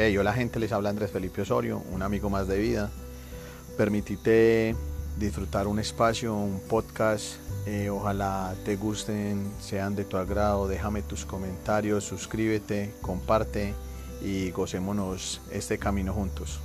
[0.00, 2.88] Hey, hola gente, les habla Andrés Felipe Osorio, un amigo más de vida.
[3.76, 4.76] Permitite
[5.18, 7.34] disfrutar un espacio, un podcast.
[7.66, 10.68] Eh, ojalá te gusten, sean de tu agrado.
[10.68, 13.74] Déjame tus comentarios, suscríbete, comparte
[14.22, 16.60] y gocémonos este camino juntos.